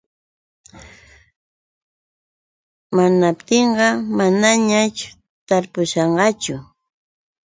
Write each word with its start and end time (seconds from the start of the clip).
Hinaptinqa 2.95 3.87
manañaćh 4.17 5.01
tarpushqaañachu. 5.47 6.55